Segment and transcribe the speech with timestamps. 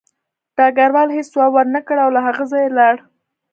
[0.55, 2.95] ډګروال هېڅ ځواب ورنکړ او له هغه ځایه لاړ